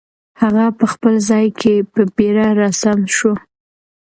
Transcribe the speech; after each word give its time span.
هغه 0.41 0.65
په 0.77 0.85
خپل 0.93 1.13
ځای 1.29 1.47
کې 1.59 1.73
په 1.93 2.01
بیړه 2.15 2.47
را 2.59 2.69
سم 2.81 2.99
شو. 3.17 3.33